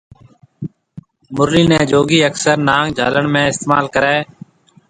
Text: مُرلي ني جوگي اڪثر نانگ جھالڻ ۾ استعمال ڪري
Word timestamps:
مُرلي 1.35 1.63
ني 1.71 1.79
جوگي 1.91 2.19
اڪثر 2.29 2.57
نانگ 2.67 2.87
جھالڻ 2.97 3.25
۾ 3.39 3.41
استعمال 3.51 3.85
ڪري 3.95 4.15